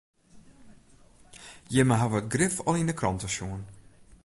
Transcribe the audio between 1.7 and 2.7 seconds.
Jimme hawwe it grif